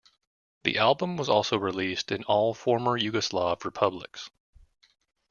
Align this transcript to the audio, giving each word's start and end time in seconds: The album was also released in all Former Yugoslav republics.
The 0.63 0.79
album 0.79 1.15
was 1.15 1.29
also 1.29 1.59
released 1.59 2.11
in 2.11 2.23
all 2.23 2.55
Former 2.55 2.97
Yugoslav 2.99 3.63
republics. 3.63 4.31